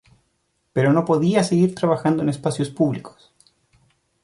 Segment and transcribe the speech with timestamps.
[0.73, 3.31] Pero no podía seguir trabajando en espacios públicos.